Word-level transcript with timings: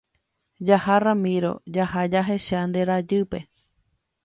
Jaha 0.69 0.95
Ramiro, 1.03 1.51
jaha 1.77 2.07
jahecha 2.15 2.59
nde 2.69 2.81
jarýipe. 2.89 3.39